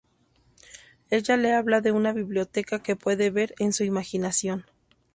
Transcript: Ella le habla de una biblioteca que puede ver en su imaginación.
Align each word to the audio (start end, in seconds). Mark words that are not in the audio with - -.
Ella 1.11 1.37
le 1.37 1.53
habla 1.53 1.79
de 1.79 1.91
una 1.91 2.11
biblioteca 2.11 2.81
que 2.81 2.95
puede 2.95 3.29
ver 3.29 3.53
en 3.59 3.71
su 3.71 3.83
imaginación. 3.83 4.65